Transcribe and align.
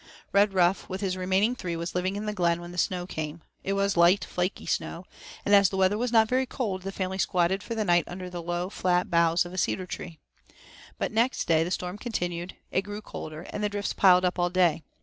Redruff, 0.33 0.89
with 0.89 1.01
his 1.01 1.15
remaining 1.15 1.55
three, 1.55 1.75
was 1.75 1.93
living 1.93 2.15
in 2.15 2.25
the 2.25 2.33
glen 2.33 2.59
when 2.59 2.71
the 2.71 2.77
snow 2.79 3.05
came. 3.05 3.43
It 3.63 3.73
was 3.73 3.95
light, 3.95 4.25
flaky 4.25 4.65
snow, 4.65 5.05
and 5.45 5.53
as 5.53 5.69
the 5.69 5.77
weather 5.77 5.95
was 5.95 6.11
not 6.11 6.27
very 6.27 6.47
cold, 6.47 6.81
the 6.81 6.91
family 6.91 7.19
squatted 7.19 7.61
for 7.61 7.75
the 7.75 7.85
night 7.85 8.05
under 8.07 8.27
the 8.27 8.41
low, 8.41 8.71
flat 8.71 9.11
boughs 9.11 9.45
of 9.45 9.53
a 9.53 9.59
cedar 9.59 9.85
tree. 9.85 10.17
But 10.97 11.11
next 11.11 11.47
day 11.47 11.63
the 11.63 11.69
storm 11.69 11.99
continued, 11.99 12.55
it 12.71 12.81
grew 12.81 13.03
colder, 13.03 13.41
and 13.51 13.63
the 13.63 13.69
drifts 13.69 13.93
piled 13.93 14.25
up 14.25 14.39
all 14.39 14.49
day. 14.49 14.81